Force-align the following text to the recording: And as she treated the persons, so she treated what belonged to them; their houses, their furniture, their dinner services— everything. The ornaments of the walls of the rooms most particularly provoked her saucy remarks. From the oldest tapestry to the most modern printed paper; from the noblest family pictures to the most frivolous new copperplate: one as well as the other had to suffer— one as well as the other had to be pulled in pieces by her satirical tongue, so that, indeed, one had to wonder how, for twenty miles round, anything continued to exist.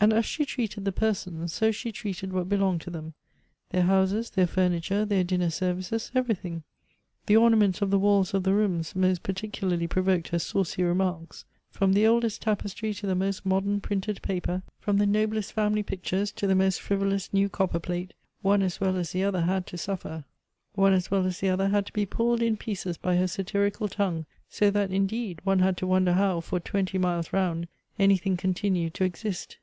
And 0.00 0.12
as 0.12 0.24
she 0.24 0.44
treated 0.44 0.84
the 0.84 0.92
persons, 0.92 1.52
so 1.52 1.72
she 1.72 1.90
treated 1.90 2.32
what 2.32 2.48
belonged 2.48 2.82
to 2.82 2.90
them; 2.90 3.14
their 3.70 3.82
houses, 3.82 4.30
their 4.30 4.46
furniture, 4.46 5.04
their 5.04 5.24
dinner 5.24 5.50
services— 5.50 6.12
everything. 6.14 6.62
The 7.26 7.36
ornaments 7.36 7.82
of 7.82 7.90
the 7.90 7.98
walls 7.98 8.32
of 8.32 8.44
the 8.44 8.54
rooms 8.54 8.94
most 8.94 9.24
particularly 9.24 9.88
provoked 9.88 10.28
her 10.28 10.38
saucy 10.38 10.84
remarks. 10.84 11.44
From 11.72 11.94
the 11.94 12.06
oldest 12.06 12.42
tapestry 12.42 12.94
to 12.94 13.08
the 13.08 13.16
most 13.16 13.44
modern 13.44 13.80
printed 13.80 14.22
paper; 14.22 14.62
from 14.78 14.98
the 14.98 15.04
noblest 15.04 15.52
family 15.52 15.82
pictures 15.82 16.30
to 16.30 16.46
the 16.46 16.54
most 16.54 16.80
frivolous 16.80 17.34
new 17.34 17.48
copperplate: 17.48 18.14
one 18.40 18.62
as 18.62 18.80
well 18.80 18.96
as 18.96 19.10
the 19.10 19.24
other 19.24 19.40
had 19.40 19.66
to 19.66 19.76
suffer— 19.76 20.24
one 20.76 20.92
as 20.92 21.10
well 21.10 21.26
as 21.26 21.40
the 21.40 21.48
other 21.48 21.70
had 21.70 21.86
to 21.86 21.92
be 21.92 22.06
pulled 22.06 22.40
in 22.40 22.56
pieces 22.56 22.96
by 22.96 23.16
her 23.16 23.26
satirical 23.26 23.88
tongue, 23.88 24.26
so 24.48 24.70
that, 24.70 24.92
indeed, 24.92 25.40
one 25.42 25.58
had 25.58 25.76
to 25.76 25.88
wonder 25.88 26.12
how, 26.12 26.38
for 26.40 26.60
twenty 26.60 26.98
miles 26.98 27.32
round, 27.32 27.66
anything 27.98 28.36
continued 28.36 28.94
to 28.94 29.02
exist. 29.02 29.56